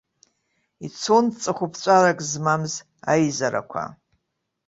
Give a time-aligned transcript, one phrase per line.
[0.85, 2.75] Ицон ҵыхәаԥҵәарак змамыз
[3.11, 3.83] аизарақәа.